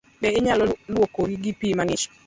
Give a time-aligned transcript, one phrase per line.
[0.21, 0.63] Be inyalo
[0.93, 2.05] luokori gi pii mang'ich?